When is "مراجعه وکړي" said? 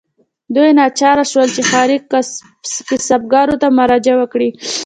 3.77-4.49